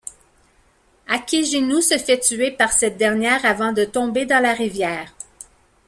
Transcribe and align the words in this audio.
Akeginu 1.07 1.79
se 1.79 1.99
fait 1.99 2.19
tuer 2.19 2.49
par 2.49 2.71
cette 2.71 2.97
dernière 2.97 3.45
avant 3.45 3.71
de 3.71 3.85
tomber 3.85 4.25
dans 4.25 4.41
la 4.41 4.53
rivière. 4.55 5.13